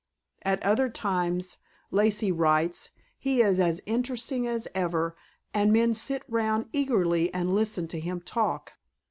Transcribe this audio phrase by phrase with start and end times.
[0.41, 1.57] At other times,
[1.91, 5.15] Lacey writes, he is as interesting as ever
[5.53, 8.73] and men sit round eagerly and listen to him talk.